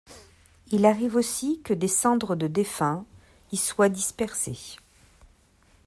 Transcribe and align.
Il 0.71 0.87
arrive 0.87 1.15
aussi 1.15 1.61
que 1.63 1.75
des 1.75 1.87
cendres 1.87 2.35
de 2.35 2.47
défunts 2.47 3.05
y 3.51 3.57
soient 3.57 3.87
dispersées. 3.87 4.77